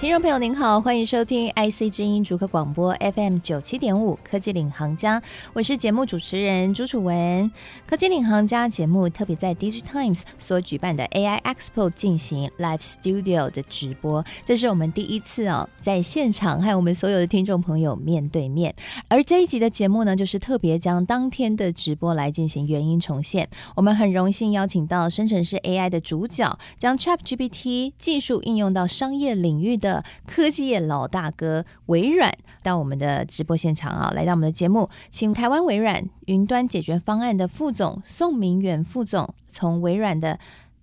[0.00, 5.20] 听众朋友您好，欢迎收听 IC 之音逐客广播 FM 九七点五科技领航家，
[5.52, 7.50] 我是节目主持人朱楚文。
[7.84, 18.72] 科技领航家节目特别在 DIGITIMES 所举办的 AI Expo 进行 Live Studio 的直播，这是我们第一次哦，在现场和我们所有的听众朋友面对面。
[19.08, 23.48] 而这一集的节目呢，就是特别将当天的直播来进行原音重现。
[23.74, 29.87] 我们很荣幸邀请到生成式 AI 的主角，将 ChatGPT 技术应用到商业领域的。
[29.88, 32.30] 的科技业老大哥微软
[32.62, 40.38] 到我们的直播现场啊，来到我们的节目，请台湾微软云端解决方案的副总宋明远副总，从微软的。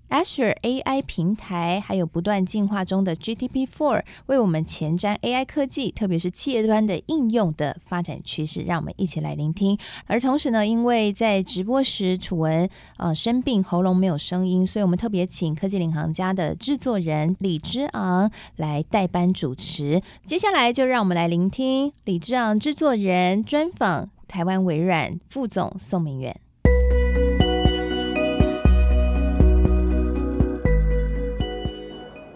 [0.09, 9.77] Azure AI 平台，还有不断进化中的 GPT-4，为我们前瞻 AI 科技，特别是企业端的应用的发展趋势，让我们一起来聆听。
[10.05, 20.01] 而同时呢，因为在直播时楚文呃生病，喉咙没有声音，所以我们特别请科技领航家的制作人李之昂来代班主持。
[20.25, 26.39] 接下来就让我们来聆听李之昂制作人专访台湾微软副总宋明远。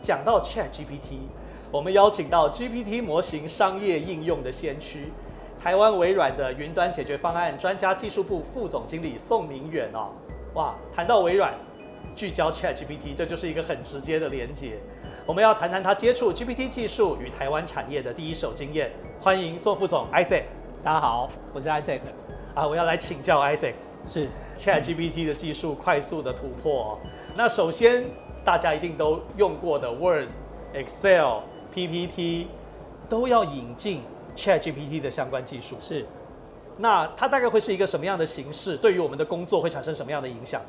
[0.09, 1.19] 讲到 ChatGPT，
[1.69, 5.13] 我们邀请到 GPT 模型商业应用的先驱，
[5.61, 10.09] 台湾微软的云端解决方案专家技术部副总经理宋明远哦。
[10.55, 11.53] 哇，谈到微软，
[12.15, 14.79] 聚焦 ChatGPT，这就是一个很直接的连接。
[15.27, 18.91] 我们要谈谈他接触 GPT 技术与台湾产业的第一手经验。
[19.19, 20.45] 欢迎宋副总 Isaac。
[20.83, 21.99] 大家好，我是 Isaac。
[22.55, 23.75] 啊，我要来请教 Isaac。
[24.07, 26.97] 是 ChatGPT 的技术快速的突破。
[27.35, 28.05] 那首先。
[28.43, 30.27] 大家一定都用过的 Word、
[30.73, 31.39] Excel、
[31.73, 32.47] PPT，
[33.07, 34.01] 都要引进
[34.35, 35.75] ChatGPT 的相关技术。
[35.79, 36.05] 是，
[36.77, 38.77] 那它大概会是一个什么样的形式？
[38.77, 40.61] 对于我们的工作会产生什么样的影响？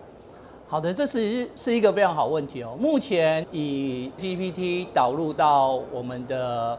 [0.68, 2.76] 好的，这是是一个非常好问题哦。
[2.78, 6.78] 目前以 GPT 导入到我们的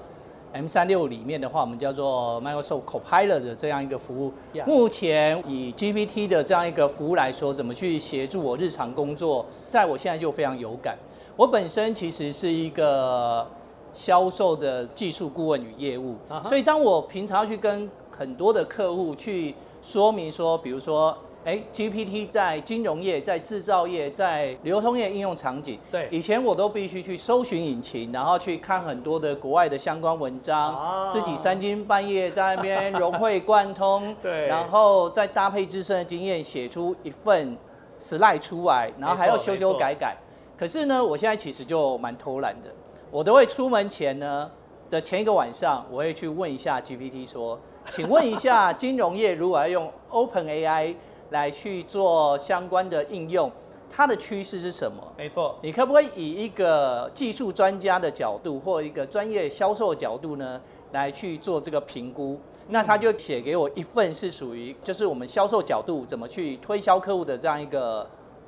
[0.53, 4.34] M 三六里面的话，我们叫做 Microsoft Copilot 的这样一个服务。
[4.53, 4.66] Yeah.
[4.66, 10.97] 目前以 GPT 的这样一个服务来说，怎么去协助我日常工作，在我现在就非常有感。
[11.38, 13.47] 我本身其实是一个
[13.94, 16.47] 销售的技术顾问与业务，uh huh.
[16.50, 21.18] 所以当我平常要去跟很多的客户去说明说，比如说。
[21.44, 37.57] 哎，GPT 在金融业、在制造业、在流通业应用场景，对，以前我都必须去搜寻引擎，然后去看很多的国外的相关文章，啊、自己三更半夜在那边 融会贯通，对，然后再搭配自身的经验写出一份
[38.00, 40.16] slide 出来，然后还要修修改改。
[40.56, 42.69] 可是呢，我现在其实就蛮偷懒的，
[43.09, 44.51] 我都会出门前呢
[44.91, 50.94] 的前一个晚上，我会去问一下 GPT 说，请问一下 金融业如果要用 OpenAI
[51.31, 53.52] 来去做相关的应用，
[53.90, 55.02] 它的趋势是什么？
[55.18, 60.62] 没错，你可不可以以一个技术专家的角度，或一个专业销售的角度呢，
[60.92, 62.40] 来去做这个评估？
[62.68, 68.08] 那他就写给我一份是属于，就是我们销售角度怎么去推销客户的这样一个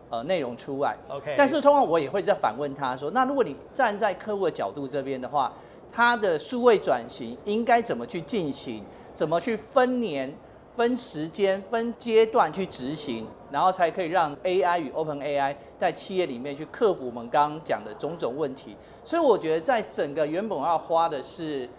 [0.09, 0.95] 呃内容出来。
[1.09, 5.51] OK，但是通常我也会再反问他说，那如果你站在客户的角度这边的话，
[5.91, 8.83] 他的数位转型应该怎么去进行？
[9.13, 10.33] 怎么去分年？
[10.75, 18.75] 分时间、分阶段去执行，然后才可以让 AI 与 OpenAI 在企业里面去克服我们刚刚讲的种种问题。
[19.03, 21.69] 所以我觉得，在整个原本要花的是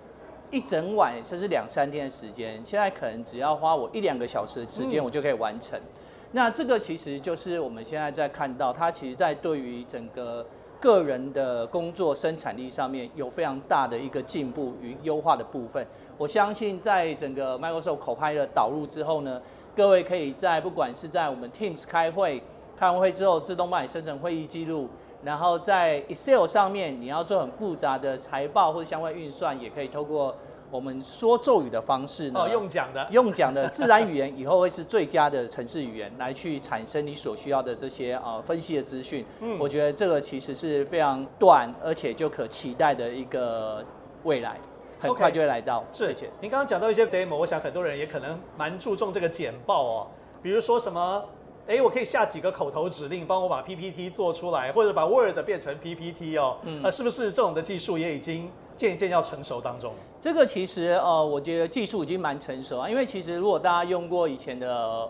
[0.50, 5.78] 一整晚甚至两三天的时间，现在可能只要花我一两个小时的时间，我就可以完成。
[5.78, 6.00] 嗯、
[6.32, 10.46] 那这个其实就是我们现在在看到，它其实在对于整个。
[10.84, 15.84] 个人的工作生产力上面有非常大的一个进步与优化的部分。
[16.18, 19.40] 我相信在整个 Microsoft Copilot 导入之后呢，
[19.74, 22.42] 各位可以在不管是在我们 Teams 开会，
[22.76, 24.90] 开完会之后自动帮你生成会议记录，
[25.22, 30.36] 然后在 Excel 上面你要做很复杂的财报或者相关运算，也可以透过。
[30.74, 32.40] 我们说咒语的方式呢？
[32.40, 39.24] 哦，用讲的，用讲的 自然语言以后会是最佳的城市语言，来去产生你所需要的这些啊分析的资讯。
[39.38, 43.84] 嗯，我觉得这个其实是非常短而且就可期待的一个
[44.24, 44.58] 未来，
[44.98, 45.84] 很快就会来到。
[45.92, 50.06] 是，您刚刚讲到一些 demo，我想很多人也可能蛮注重这个简报哦，
[50.42, 51.24] 比如说什么。
[51.66, 56.58] 哎，我可以下几个口头指令，帮我把 PPT 做出来，或者把 Word 变成 PPT 哦。
[56.64, 59.92] 嗯，那是不是这种的技术也已经渐渐要成熟当中？
[60.20, 62.88] 这个其实呃，我觉得技术已经蛮成熟啊。
[62.88, 65.08] 因为其实如果大家用过以前的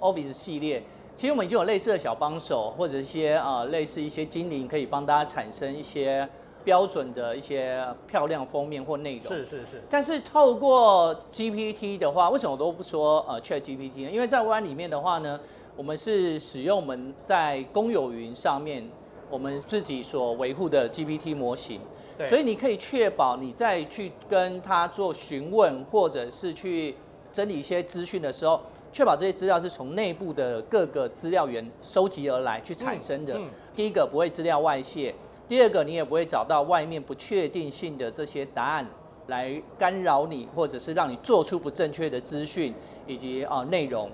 [0.00, 0.82] Office 系列，
[1.16, 6.28] 其实我们已经有类似的小帮手，或者一些呃类似一些精灵，可以帮大家产生一些
[6.62, 9.22] 标准的一些漂亮封面或内容。
[9.22, 9.82] 是是是。
[9.88, 14.10] 但是透过 GPT 的话，为什么我都不说呃 Chat GPT 呢？
[14.10, 15.40] 因为在微软里面的话呢，
[15.76, 18.86] 我们是使用我们在公有云上面
[19.30, 21.80] 我们自己所维护的 GPT 模型，
[22.24, 26.94] 所以你可以确保你在去跟他做询问或者是去
[27.32, 28.60] 整理一些资讯的时候。
[28.92, 33.34] 确保这些资料是从内部的各个资料源收集而来去产生的。
[33.34, 35.14] 嗯嗯、第一个不会资料外泄，
[35.46, 38.86] 第二个你也不会找到外面不确定性的这些答案
[39.26, 42.72] 来干扰你，或者是让你做出不正确的资讯
[43.06, 44.10] 以及啊、呃、内容。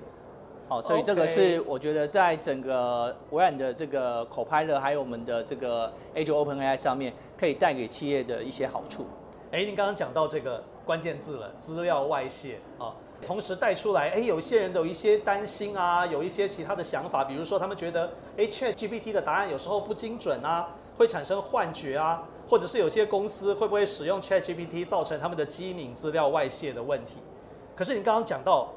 [0.73, 9.05] 好，所以这个是我觉得在整个微软的这个 Copilot 还有我们的这个 Azure OpenAI 上面可以带给企业的一些好处。
[9.51, 12.95] 哎，您刚刚讲到这个关键字了，资料外泄啊。
[13.23, 27.19] 同时带出来，哎，有些人都有一些担心啊，有一些其他的想法，比如说他们觉得，哎，ChatGPT 的答案有时候不精准啊，会产生幻觉啊，或者是有些公司会不会使用 ChatGPT 造成他们的机敏资料外泄的问题？
[27.77, 28.73] 可是你刚刚讲到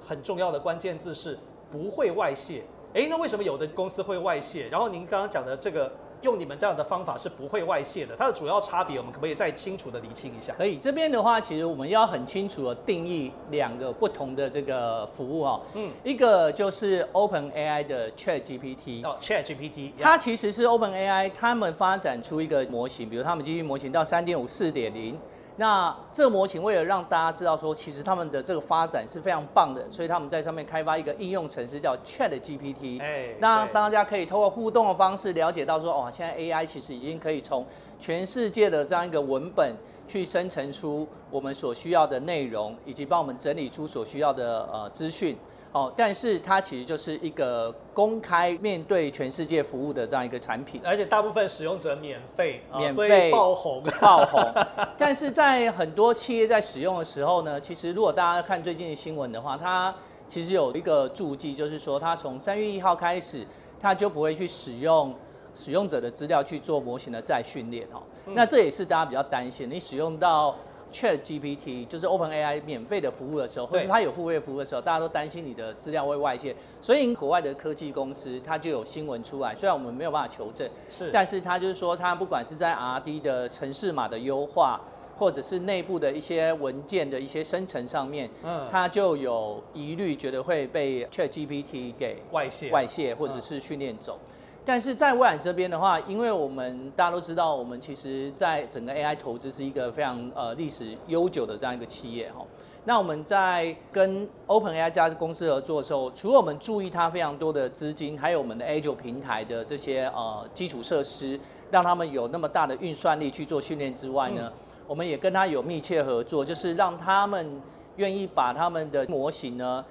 [0.00, 1.38] 很重要的关键字是
[1.70, 2.62] 不会外泄，
[2.94, 4.68] 诶，那为什么有的公司会外泄？
[4.68, 5.90] 然后您刚刚讲的这个。
[6.22, 10.54] 用你们这样的方法是不会外泄的，它的主要差别我们可不可以再清楚的厘清一下？
[10.56, 15.60] 可以，这边的话，其实我们要很清楚的定义两个不同的这个服务哦。
[15.74, 19.06] 嗯，一个就是 OpenAI 的 ChatGPT。
[19.06, 25.16] 哦，ChatGPT，它其实是 OpenAI 他们发展出一个模型，比如他们基于模型到三点五、四点零。
[25.58, 33.00] 那这个模型为了让大家知道说，其实他们的这个发展是非常棒的，所以他们在上面开发一个应用程式叫 ChatGPT。
[33.00, 37.64] 哎，那大家可以通过互动的方式了解到说，哦，现在 AI 其实已经可以从
[37.98, 39.74] 全世界的这样一个文本
[40.06, 45.36] 去生成出我们所需要的内容，以及帮我们整理出所需要的呃资讯。
[45.76, 54.40] 哦，但是它其实就是一个公开面对全世界服务的这样一个产品，而且大部分使用者免费，免费、爆红，爆红。
[54.96, 59.94] 但是在很多企业在使用的时候呢，其实如果大家看最近的新闻的话，它
[60.26, 63.46] 其实有一个注记，就是说它从三月一号开始，
[63.78, 65.14] 它就不会去使用
[65.52, 68.00] 使用者的资料去做模型的再训练哦。
[68.24, 70.56] 嗯、那这也是大家比较担心，你使用到。
[70.92, 84.80] Chat GPT 就是 OpenAI 免费的服务的时候，或者它有付费服务的时候，大家都担心你的资料会外泄，所以国外的科技公司它就有新闻出来，虽然我们没有办法求证，是，但是它就是说，它不管是在 RD 的程式码的优化，
[85.18, 94.18] 或者是内部的一些文件的一些生成上面，嗯，它就有疑虑，觉得会被 Chat GPT 给外泄、外泄或者是训练走。
[94.68, 102.44] 但是在微软这边的话，因为我们大家都知道，我们其实在整个 AI 投资是一个非常呃历史悠久的这样一个企业哈。
[102.84, 111.38] 那我们在跟 OpenAI 家公司合作的时候，除了我们注意它非常多的资金，还有我们的 Azure 平台的这些呃基础设施，
[111.70, 114.52] 让他们有那么大的运算力去做训练之外呢，嗯、
[114.88, 117.60] 我们也跟他有密切合作，就是让他们
[117.96, 119.84] 愿意把他们的模型呢，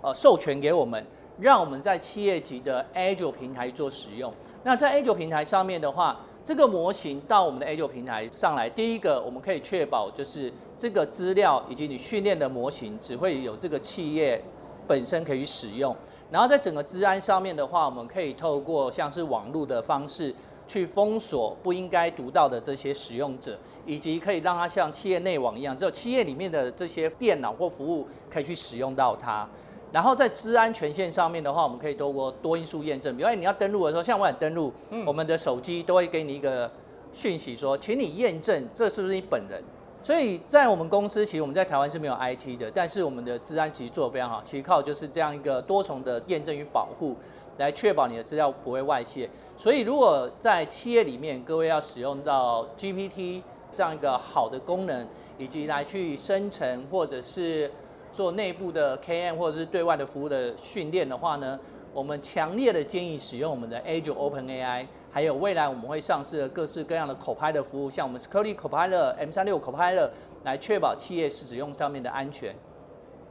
[0.00, 1.04] 呃授权给我们。
[1.42, 4.32] 让我们在企业级的 Azure 平台做使用。
[4.62, 14.40] 那在 Azure 平台上面的话，这个模型到我们的 Azure 平台上来，第一个我们可以确保就是这个资料以及你训练的模型只会有这个企业
[14.86, 15.96] 本身可以使用。
[16.30, 20.32] 然后在整个资安上面的话，我们可以透过像是网络的方式
[20.68, 29.46] 去封锁不应该读到的这些使用者，以及可以让它像企业内网一样，只有企业里面的这些电脑或服务可以去使用到它。
[29.92, 36.70] 然后在治安权限上面的话，我们可以透过多因素验证，比如你要登录的时候，像我想登录，嗯、我们的手机都会给你一个
[37.12, 39.62] 讯息说，请你验证这是不是你本人。
[40.02, 47.14] 所以在我们公司，其实我们在台湾是没有 IT 的，但是我们的治安其实做得非常好，其实靠就是这样一个多重的验证与保护，
[47.58, 49.30] 来确保你的资料不会外泄。
[49.56, 55.06] 所以如果在企业里面，各位要使用到 GPT 这样一个好的功能，
[55.38, 57.70] 以及来去生成或者是
[58.12, 61.58] 做内部的 KM 或者是对外的服务的训练的话呢，
[61.94, 70.10] 我们强烈的建议使用我们的 Azure OpenAI，还有未来我们会上市的各式各样的 Copilot 服务，像我们 s c u r i t y Copilot、M36 Copilot，
[70.44, 72.54] 来确保企业使用上面的安全。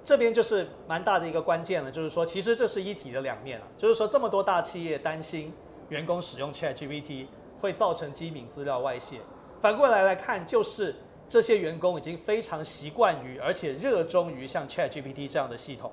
[0.03, 5.53] 这边就是蛮大的一个关键了，就是说其实这是一体的两面了，就是说这么多大企业担心
[5.89, 7.27] 员工使用 ChatGPT
[7.59, 9.17] 会造成机敏资料外泄，
[9.61, 10.95] 反过来来看就是。
[11.31, 15.89] 这些员工已经非常习惯于，而且热衷于像 ChatGPT 这样的系统，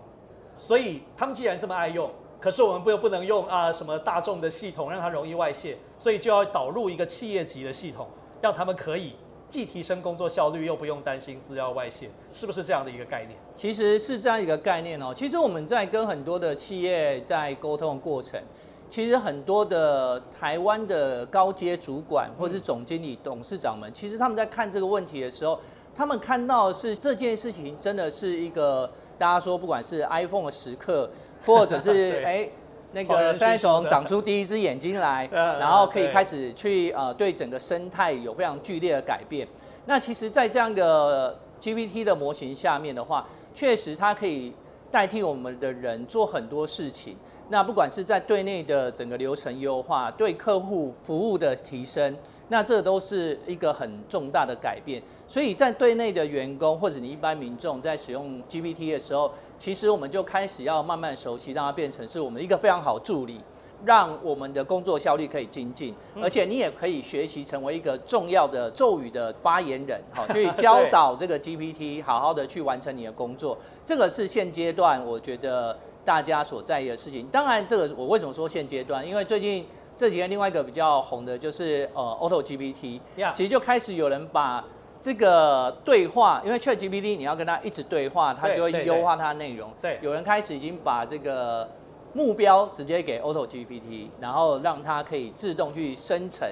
[0.56, 8.08] 所以他们既然这么爱用，可是我们不又不能用啊什么大众的系统，让它容易外泄，所以就要导入一个企业级的系统，
[8.42, 9.12] 让他们可以
[9.48, 13.38] 既提升工作效率，又不用担心资料外泄，是不是这样的一个概念？
[13.54, 15.14] 其实是这样一个概念哦。
[15.14, 18.42] 其实我们在跟很多的企业在沟通的过程。
[18.88, 25.58] 其实很多的台湾的高阶主管或者是总经理、董事长们，其实他们在看这个问题的时候，
[25.94, 31.10] 他们看到的是这件事情真的是一个大家说不管是 iPhone 的时刻，
[31.44, 32.36] 或者是 哎。
[32.36, 32.52] 对
[32.90, 39.46] 那个三叶虫长出第一只眼睛来， 然后可以开始去呃对整个生态有非常剧烈的改变。
[39.84, 44.54] 那其实，在这样的 GPT 的模型下面的话，确实它可以
[44.90, 47.14] 代替我们的人做很多事情。
[47.48, 52.16] 那不管是在对内的整个流程优化，对客户服务的提升。
[52.50, 63.38] 那这都是一个很重大的改变，所以在对内的员工或者你一般民众在使用 GPT 的时候，其实我们就开始要慢慢熟悉，让它变成是我们一个非常好助理，
[63.84, 73.58] 让我们的工作效率可以精进，而且你也可以学习成为一个重要的咒语的发言人，好，去 教导这个 GPT 好好的去完成你的工作。
[73.84, 75.78] 这个是现阶段我觉得
[76.08, 77.26] 大家所在意的事情。
[77.26, 79.06] 当然，这个我为什么说现阶段？
[79.06, 79.66] 因为最近。
[80.00, 83.32] 这几天另外一个比较红的就是呃 Auto GPT，Yeah.
[83.32, 84.64] 其实就开始有人把
[85.00, 89.72] 这个对话，因为 Chat GPT 你要跟他一直对话，它就会优化它的内容。
[89.82, 91.68] 对，有人开始已经把这个
[92.12, 96.48] 目标直接给 Auto GPT，然后让它可以自动去生成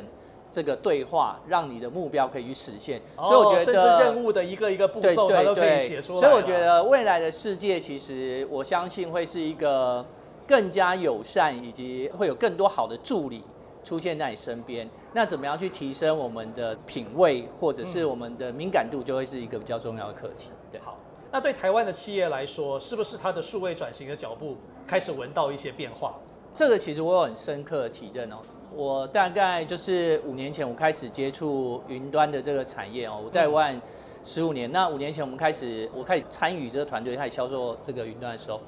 [0.56, 2.98] 这个对话，让你的目标可以去实现。
[3.16, 6.20] Oh, 所以我觉得，甚至任务的一个一个步骤，它都可以写出来。
[6.20, 10.02] 所以我觉得未来的世界，其实我相信会是一个。
[10.48, 13.42] 更加友善，以及会有更多好的助理
[13.82, 14.88] 出现在你身边。
[15.12, 20.50] 那怎么样去提升我们的品味，或者是我们的敏感度，就会是一个比较重要的课题。
[20.70, 20.96] 对，好。
[21.32, 26.14] 那对台湾的企业来说，是不是它的数位转型的脚步开始闻到一些变化？
[26.54, 28.36] 这个其实我有很深刻的体认哦。
[28.76, 33.80] 我大概就是五年前我开始接触云端的这个产业哦，我在万
[34.23, 34.71] 十五年。
[34.71, 38.61] 那五年前我们开始，我开始参与这个团队开始销售这个云端的时候。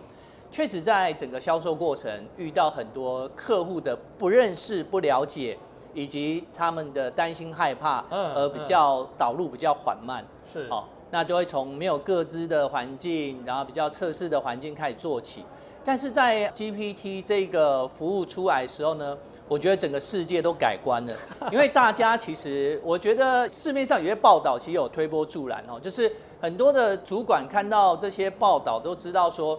[0.51, 5.59] 确实，在整个销售过程遇到很多客户的不认识、不了解，
[5.93, 10.25] 以及他们的担心、害怕，而比较导入比较缓慢。
[10.43, 15.45] 是，哦，那就会从没有各自的环境，然后比较测试的环境开始做起。
[15.89, 19.17] 但是在 GPT 这个服务出来的时候呢，
[19.49, 21.17] 我觉得整个世界都改观了，
[21.51, 29.59] 因为大家其实，我觉得市面上有些报道其实有推波助澜哦，就是很多的主管看到这些报道都知道说。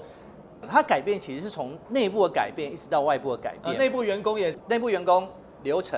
[0.67, 3.77] 它改变其实是从内部的改变一直到外部的改变。
[3.77, 5.25] 内部员工也，内部员工
[5.63, 5.97] 流程，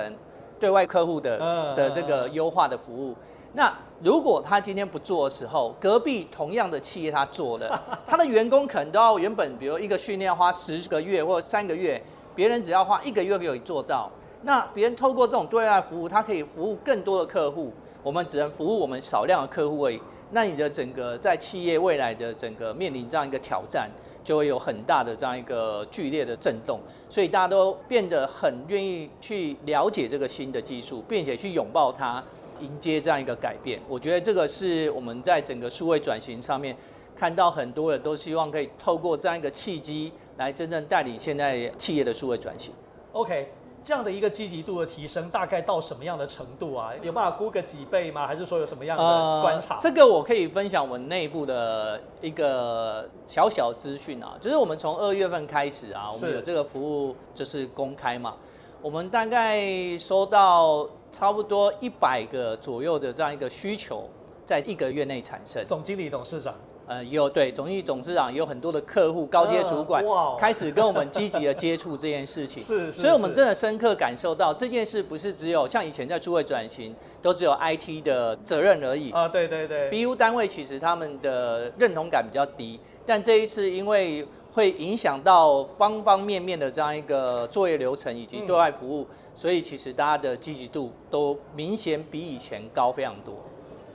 [0.60, 1.36] 对外客户的
[1.74, 3.12] 的这个优化的服务。
[3.52, 12.02] 那如果他今天不做的时候，隔壁同样的企业他做了， 他的员工可能都要原本比如一个训练要花十个月或三个月，
[12.34, 14.10] 别人只要花一个月可以做到。
[14.42, 20.00] 那别人透过这种对外服务，他可以服务更多的客户，我们只能服务我们少量的客户而已。
[20.32, 23.88] 那你的整个在企业未来的整个面临这样一个挑战。
[24.24, 26.78] 就会有很大的这样一个剧烈的震动，
[27.08, 32.22] 所以大家都变得很愿意去了解这个新的技术，并且去拥抱它，
[32.62, 33.80] 迎接这样一个改变。
[33.88, 36.76] 我觉得这个是我们在整个数位转型上面
[37.16, 42.72] 看到很多人都希望可以透过这样一个契机来真正带领现在企业的数位转型。
[43.12, 43.52] OK。
[43.84, 46.92] 这样的一个积极度的提升，大概到什么样的程度啊？
[47.02, 48.28] 有办法估个几倍吗？
[48.28, 49.74] 还是说有什么样的观察？
[49.74, 58.36] 呃，这个我可以分享我们内部的一个小小资讯啊，就是我们从二月份开始啊，我们有这个服务就是公开嘛，
[58.80, 64.08] 我们大概收到差不多一百个左右的这样一个需求，
[64.44, 65.64] 在一个月内产生。
[65.64, 66.54] 总经理、董事长。
[66.84, 70.04] 呃，有对总经理董事长也有很多的客户、高阶主管
[70.36, 79.12] 开始跟我们积极的接触这件事情， 是，所以我们真的深刻感受到这件事不是只有像以前在诸位转型都只有 IT 的责任而已。
[79.12, 93.34] 啊，对对对，BU 单位其实他们的认同感比较低，但这一次因为会影响到方方面面的这样一个作业流程以及对外服务，所以其实大家的积极度都明显比以前高非常多。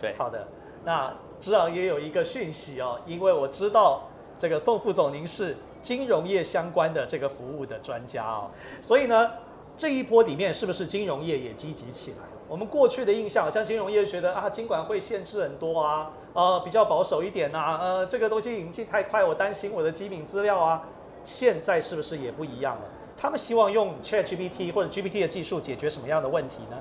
[0.01, 0.47] 对，好的，
[0.83, 1.13] 那。
[1.39, 4.01] 知昂也有一个讯息哦，因为我知道
[4.39, 8.49] 这个宋副总您是金融业相关的这个服务的专家哦，
[8.81, 9.31] 所以呢，
[9.77, 12.41] 这一波里面是不是金融业也积极起来了？
[12.49, 20.83] 我们过去的印象好像金融业觉得啊，金管会限制很多啊，呃，比较保守一点啊，呃，这个东西引进太快，我担心我的机密资料啊。
[21.23, 22.81] 现在是不是也不一样了？
[23.15, 26.77] 他们希望用 ChatGPT 或者 GPT 的技术解决什么样的问题呢？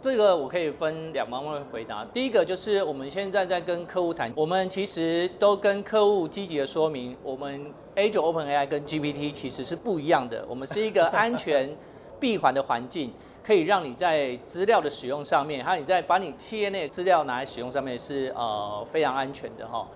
[0.00, 2.04] 这个我可以分两方面回答。
[2.12, 7.66] 第一个就是我们现在在跟客户谈，我们其实都跟客户积极的说明，我们
[7.96, 10.44] Azure OpenAI 跟 GPT 其实是不一样的。
[10.48, 11.74] 我们是一个安全
[12.20, 13.12] 闭环的环境，
[13.44, 19.86] 可以让你在资料的使用上面，还有你在把你企业内的资料拿来使用上面是呃非常安全的哈。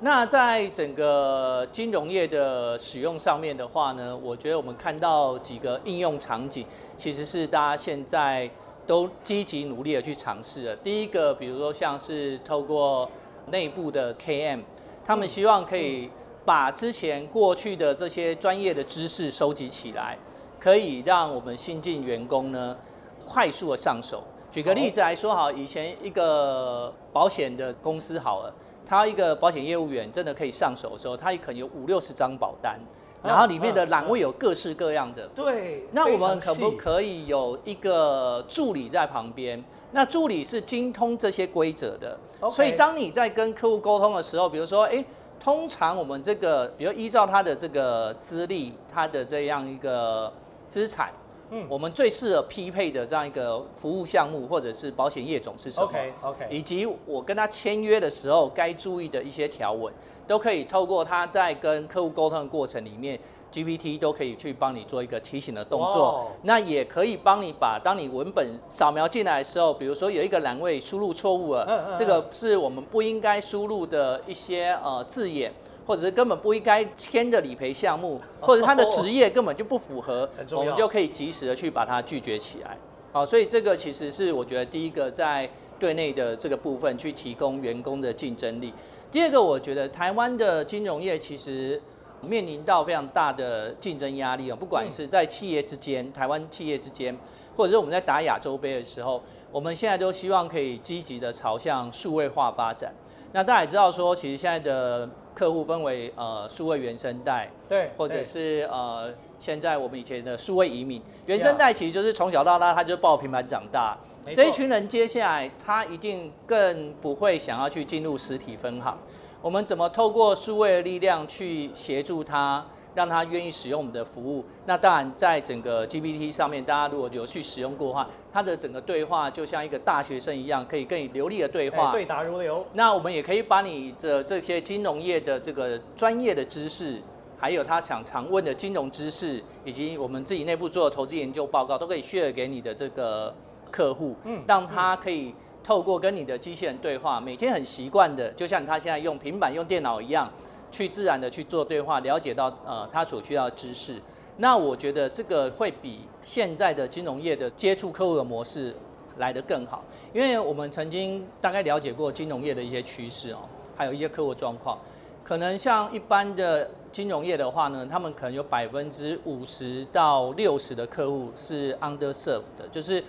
[0.00, 6.66] 那在整个金融业的使用上面的话呢，我觉得我们看到几个应用场景，
[6.98, 8.50] 其实是大家现在
[8.86, 10.76] 都积极努力的去尝试的。
[10.76, 13.10] 第一个，比如说像是透过
[13.46, 14.60] 内部的 KM，
[15.02, 16.10] 他们希望可以
[16.44, 20.18] 把之前过去的这些专业的知识收集起来，
[20.66, 22.76] 可以让我们新进员工呢
[23.24, 24.24] 快速的上手。
[24.50, 28.52] 举个例子来说，好，以前一个保险的公司好了。
[28.84, 32.80] 他一个保险业务员真的可以上手的时候，他也可能有五六十张保单，
[33.22, 35.28] 然后里面的栏位有各式各样的。
[35.36, 35.86] 对。
[35.92, 39.62] 那我们可不可以有一个助理在旁边？
[39.92, 42.18] 那助理是精通这些规则的，
[42.50, 45.04] 所以当你在跟客户沟通的时候，比如说，哎，
[45.38, 50.32] 通常我们这个，比如依照他的这个资历，他的这样一个
[50.66, 51.10] 资产。
[51.48, 59.94] 嗯，我们最适合匹配的这样一个服务项目或者是保险业种是什么？OK OK，以及我跟他签约的时候该注意的一些条文，
[60.26, 63.16] 都可以透过他在跟客户沟通的过程里面
[63.52, 66.32] ，GPT 都可以去帮你做一个提醒的动作。
[66.42, 75.52] 那也可以帮你把当你文本扫描进来的时候，比如说有一个栏位输入错误了，这个是我们不应该输入的一些呃字眼。
[75.86, 82.76] 或者是根本不应该签的理赔项目，或者他的职业根本就不符合， 我们就可以及时的去把它拒绝起来。
[83.12, 88.74] 好，所以这个其实是我觉得第一个在对内的这个部分去提供员工的竞争力。
[89.10, 91.80] 第二个，我觉得台湾的金融业其实
[92.20, 97.16] 面临到非常大的竞争压力啊，不管是在企业之间，台湾企业之间，
[97.56, 102.92] 或者是我们在打亚洲杯的时候，我们现在都希望可以积极的朝向数位化发展。
[103.32, 111.02] 那大家也知道说，其实现在的客户分为呃数位原生代，对，或者是呃现在我们以前的数位移民。
[111.26, 113.94] 原生代其实就是从小到大他就抱平板长大，
[114.34, 118.98] 这一群人接下来他一定更不会想要去进入实体分行。
[119.42, 122.64] 我们怎么透过数位的力量去协助他？
[122.96, 124.42] 让他愿意使用我们的服务。
[124.64, 132.66] 那当然，在整个 GPT 上面，大家如果有去使用过的话，它的整个对话就像一个大学生一样，可以跟你流利的对话，对答如流。
[132.72, 136.98] 那我们也可以把你的这些金融业的这个专业的知识，
[137.38, 143.34] 还有他想常问的金融知识，以及我们自己内部做的投资研究报告，都可以 share 给你的这个
[143.70, 150.30] 客户，嗯，让他可以透过跟你的机器人对话，每天很习惯的，就像他现在用平板、用电脑一样。
[150.76, 153.94] 去自然的去做对话，了解到呃他所需要的知识。
[154.36, 158.74] 那我觉得这个会比现在的金融业的接触客户的模式
[159.16, 163.38] 来得更好，因为我们曾经大概了解过金融业的一些趋势哦，
[163.74, 164.76] 还有一些客户状况。
[165.24, 173.02] 可能像一般的金融业的话呢，他们可能有百分之五十到六十的客户是 underserved 的，就是。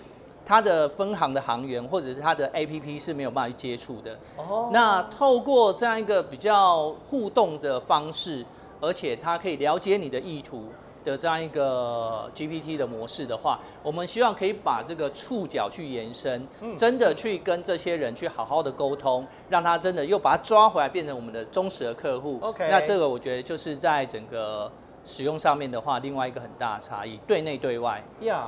[0.47, 4.17] 他的分行的行员或者是他的 APP 是没有办法去接触的。
[4.37, 4.69] 哦。
[4.71, 8.45] 那透过这样一个比较互动的方式，
[8.79, 10.63] 而且他可以了解你的意图
[11.03, 22.39] 的这样一个 GPT 的模式的话，我们希望可以把这个触角去延伸，真的去跟这些人去好好的沟通，让他真的又把他抓回来，变成我们的忠实的客户。
[22.41, 22.67] OK。
[22.71, 24.71] 那这个我觉得就是在整个
[25.03, 28.01] 使用上面的话，另外一个很大的差异，对内对外。
[28.21, 28.47] Yeah.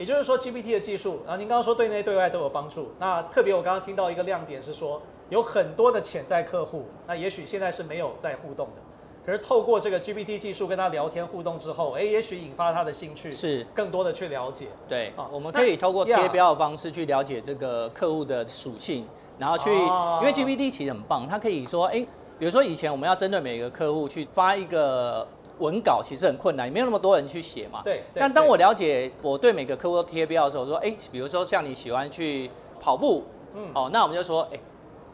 [0.00, 2.90] 也就是说，GPT 的技术，然后您刚刚说对内对外都有帮助。
[2.98, 8.80] 那特别我刚刚听到一个亮点是说，有很多的潜在客户，那也许现在是没有在互动的，
[9.26, 14.68] 可是透过这个 GPT 技术跟他聊天互动之后，哎，也许引发他的兴趣，是更多的去了解。
[14.88, 22.06] 对，啊，我们可以透过贴标的方式去了解这个客户的属性，然后去，因为 GPT 其实很棒，它可以说，哎，
[22.38, 25.28] 比如说以前我们要针对每个客户去发一个。
[25.60, 27.82] 文稿其实很困难，也没有那么多人去写嘛。
[27.84, 28.00] 对。
[28.14, 34.58] 但当我了解我对每个客户都贴标的时候，说，哎，比如说像你喜欢去跑步，嗯，哦，那我们就说，哎，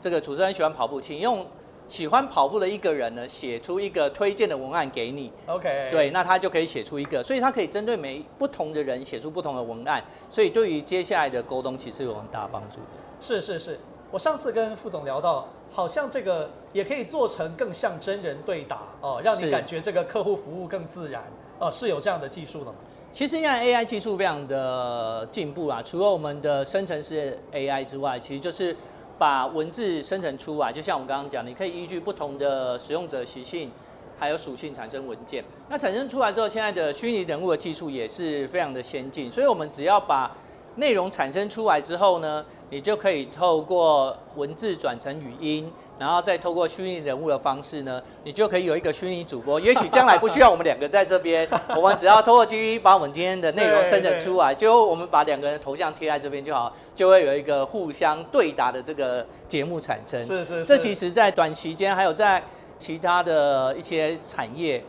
[0.00, 1.46] 这个主持人喜欢跑步，请用
[1.88, 5.30] 喜欢跑步的一个人呢，写出一个推荐的文案给你。
[5.46, 5.88] OK。
[5.90, 12.87] 对，那他就可以写出一个，所以他可以针对每不同的人写出不同的文案，所以对于接下来的沟通其实有很大帮助的。
[13.20, 13.78] 是是是。
[14.11, 21.25] 我上次跟副总聊到，好像这个也可以做成更像真人对打哦，让你感觉这个客户服务更自然
[21.59, 22.75] 哦，是有这样的技术的吗？
[23.11, 28.77] 其实现在 AI 技术非常的进步啊，除了我们的生成式 AI 之外，其实就是
[29.19, 33.71] 把文字生成出来，就像我刚刚讲，你可以依据不同的使用者习性
[34.19, 35.42] 还有属性产生文件。
[35.69, 40.31] 那产生出来之后，现在的虚拟人物的技术也是非常的先进，所以我们只要把
[40.77, 49.59] 内容产生出来之后呢，你就可以透过文字转成语音，然后再透过虚拟人物的方式呢，你就可以有一个虚拟主播。
[49.59, 60.23] 也许将来不需要我们两个在这边， 我们只要透过 GPT 把我们今天的内容生成出来，就我们把两个人头像贴在这边就好，就会有一个互相对答的这个节目产生。
[60.23, 60.65] 是是是。
[60.67, 62.43] 这其实，在短期间，还有在
[62.79, 64.85] 其他的一些产业，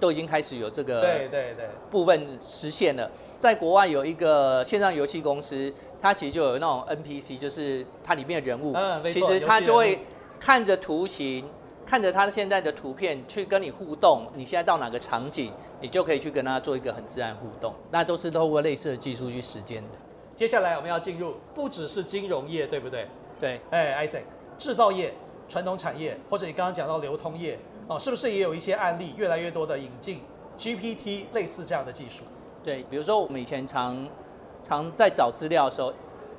[0.00, 3.10] 都已经开始有这个对对对部分实现了。
[3.46, 10.00] 在国外有一个线上游戏公司，它其实就有那种 NPC，就是它里面的人物，嗯、其实它就会
[10.40, 11.48] 看着图形，
[11.86, 14.26] 看着它现在的图片去跟你互动。
[14.34, 17.72] 你现在到哪个场景，你就可以去跟它做一个很自然互动。
[17.92, 19.90] 那都是透过类似的技术去实践的。
[20.34, 23.06] 接下来我们要进入，不只是金融业，对不对？
[23.38, 23.60] 对。
[23.70, 24.22] 哎，Isaac，
[24.58, 25.14] 制造业、
[25.48, 30.20] 传统产业，或者你刚刚讲到流通业，哦，是不是也有一些案例，越来越多的引进
[30.58, 32.24] GPT 类似这样的技术？
[32.66, 33.96] 对，比如说我们以前常
[34.60, 35.92] 常在找资料的时候，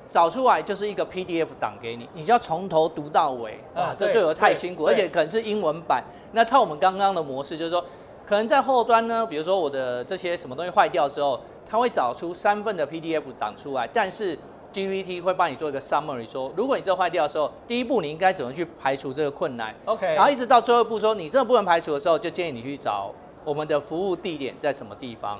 [0.05, 6.03] 找出来就是一个 PDF 档给你，你就要从头读到尾啊，这对我太辛苦，而且可能是英文版。
[6.33, 7.81] 那套我们刚刚的模式，就是说，
[8.25, 14.37] 可能在后端呢，比如说我的这些什么东西坏掉之后，它会找出三份的 PDF 档出来，但是
[14.73, 23.13] GPT 会帮你做一个 summary，说如果你这坏掉的时候，第一步你应该怎么去排除这个困难，OK，然后一直到最后一步说你这个不能排除的时候，就建议你去找
[23.45, 25.39] 我们的服务地点在什么地方。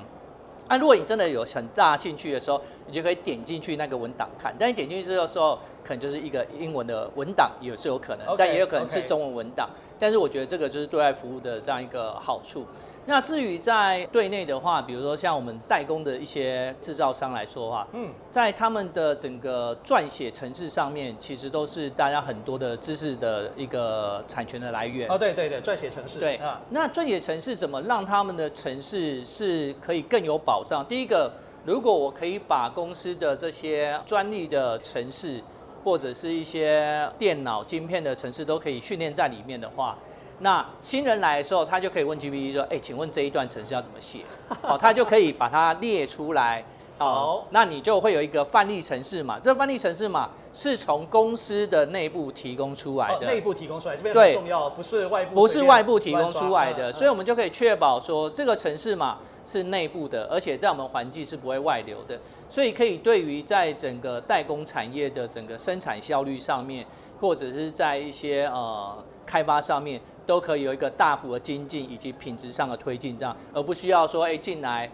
[0.68, 4.54] 那、啊、如果你真的有很大兴趣的时候，你就可以点进去那个文档看。
[4.58, 9.68] 但你点进去的时候，可能就是一个英文的文档，也是有可能，okay, 但也有可能是中文文档。
[9.98, 12.64] 但是我觉得这个就是对外服务的这样一个好处。
[13.06, 25.10] 那至于在对内的话，比如说像我们代工的一些制造商来说的话，嗯，在他们的整个撰写程式上面，其实都是大家很多的知识的一个产权的来源。
[25.10, 26.18] 哦，对对对，撰写程式。
[26.18, 30.84] 对啊，那撰写程式怎么让他们的程式是可以更有保障？
[30.86, 31.32] 第一个，
[31.64, 35.42] 如果我可以把公司的这些专利的程式，
[35.88, 39.96] 或者是一些电脑晶片的城市都可以训练在里面的话。
[40.40, 44.18] 那新人来的时候，他就可以问 GPT 说：“哎、请问这一段城市要怎么写？”
[44.60, 46.62] 好，他就可以把它列出来。
[46.98, 49.38] 哦，那你就会有一个范例城市嘛。
[49.40, 53.26] 这个范例城市嘛，是从公司的内部提供出来的。
[53.26, 55.34] 内部提供出来，这边很重要，不是外部。
[55.34, 62.18] 不是外部提供出来的，所以我们就可以确保说，这个城市嘛是内部的，而且在我们环境是不会外流的。
[62.48, 66.84] 所以可以对于在整个代工产业的整个生产效率上面，
[67.20, 70.00] 或者是在一些呃开发上面。
[70.28, 74.86] 都可以有一个大幅的精进以及品质上的推进，这样，而不需要说，哎，进来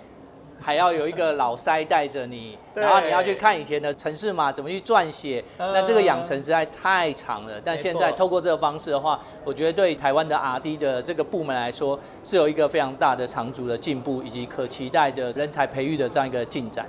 [0.60, 7.60] 还要有一个老塞带着你，然后你要去看以前的城市码怎么去撰写，那这个养成实在太长了。
[7.62, 16.86] 但现在透过这个方式的话，我觉得对台湾的 R&D 的这个部门来说，是有一个非常大的长足的进步，以及可期待的人才培育的这样一个进展。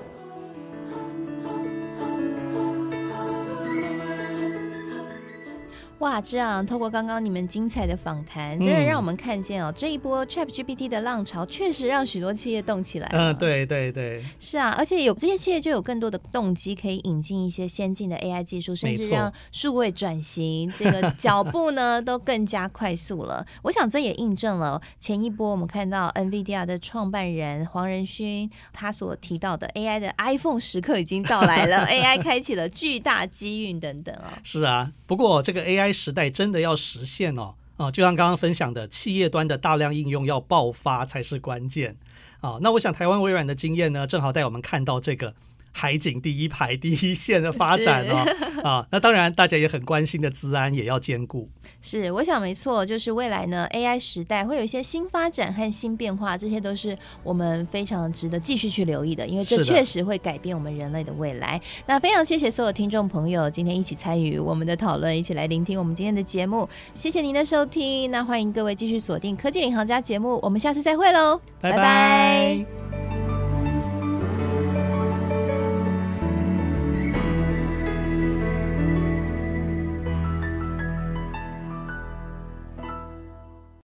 [6.00, 13.08] 哇，这样透过刚刚你们精彩的访谈，真的让我们看见哦，嗯、这一波 ChatGPT 的浪潮确实让许多企业动起来。
[13.14, 23.46] 嗯，对对对，是啊，而且有这些企业就有更多的动机可以引进一些先进的 AI 技术，甚至让数位转型这个脚步呢都更加快速了。
[23.64, 34.38] 我想这也印证了前一波我们看到 NVIDIA 的创办人黄仁勋他所提到的 AI 的 iPhone 时刻已经到来了， AI 开启了巨大机运等等啊、哦。
[34.44, 35.85] 是啊，不过这个 AI。
[35.86, 41.96] 该时代真的要实现哦，啊，就像刚刚分享的，企业端的大量应用要爆发才是关键
[42.42, 42.58] 啊。
[42.62, 45.36] 那我想台湾微软的经验呢，正好带我们看到这个。
[45.78, 48.26] 海景第一排第一线的发展哦，
[48.64, 51.50] 啊，那当然大家也很关心的资安也要兼顾。
[51.82, 61.60] 是，我想没错，就是未来呢，AI 时代会有一些新发展和新变化，这些都是我们非常值得继续去留意的，因为这确实会改变我们人类的未来。
[61.86, 66.70] 那非常谢谢所有听众朋友今天一起参与我们的讨论，一起来聆听我们今天的节目。
[66.94, 71.78] 谢谢您的收听，那欢迎各位继续锁定科技领航家节目，我们下次再会喽，拜拜。
[71.78, 73.25] 拜拜。